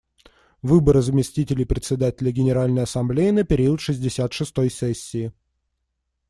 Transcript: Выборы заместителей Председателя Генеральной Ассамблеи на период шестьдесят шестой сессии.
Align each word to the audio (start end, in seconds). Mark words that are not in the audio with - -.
Выборы 0.63 1.03
заместителей 1.03 1.63
Председателя 1.63 2.31
Генеральной 2.31 2.81
Ассамблеи 2.81 3.29
на 3.29 3.43
период 3.43 3.79
шестьдесят 3.79 4.33
шестой 4.33 4.71
сессии. 4.71 5.31